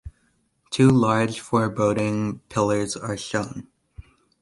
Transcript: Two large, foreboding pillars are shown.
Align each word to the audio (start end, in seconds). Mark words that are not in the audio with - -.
Two 0.71 0.89
large, 0.89 1.39
foreboding 1.41 2.39
pillars 2.49 2.95
are 2.95 3.15
shown. 3.15 3.67